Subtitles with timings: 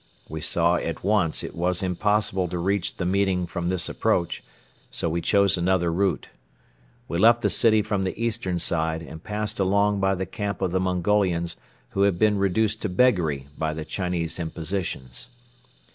[0.27, 4.43] We saw at once it was impossible to reach the meeting from this approach,
[4.89, 6.29] so we chose another route.
[7.07, 10.71] We left the city from the eastern side and passed along by the camp of
[10.71, 11.55] the Mongolians
[11.89, 15.27] who had been reduced to beggary by the Chinese impositions.